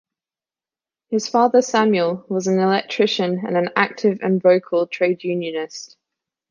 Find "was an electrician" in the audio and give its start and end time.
2.27-3.43